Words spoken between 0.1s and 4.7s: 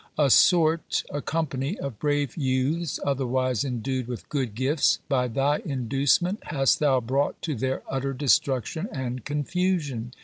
A sort (a company) of brave youths, otherwise endued with good